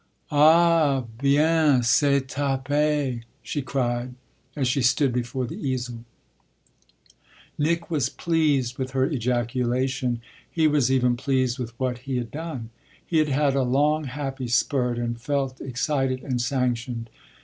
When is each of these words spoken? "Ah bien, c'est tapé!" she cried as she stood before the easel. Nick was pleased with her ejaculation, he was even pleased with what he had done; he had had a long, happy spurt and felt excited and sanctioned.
"Ah 0.31 1.03
bien, 1.19 1.83
c'est 1.83 2.21
tapé!" 2.27 3.21
she 3.43 3.61
cried 3.61 4.15
as 4.55 4.67
she 4.67 4.81
stood 4.81 5.13
before 5.13 5.45
the 5.45 5.53
easel. 5.53 6.03
Nick 7.55 7.91
was 7.91 8.09
pleased 8.09 8.79
with 8.79 8.93
her 8.93 9.05
ejaculation, 9.07 10.19
he 10.49 10.67
was 10.67 10.91
even 10.91 11.15
pleased 11.15 11.59
with 11.59 11.79
what 11.79 11.99
he 11.99 12.17
had 12.17 12.31
done; 12.31 12.71
he 13.05 13.19
had 13.19 13.29
had 13.29 13.53
a 13.53 13.61
long, 13.61 14.05
happy 14.05 14.47
spurt 14.47 14.97
and 14.97 15.21
felt 15.21 15.61
excited 15.61 16.23
and 16.23 16.41
sanctioned. 16.41 17.11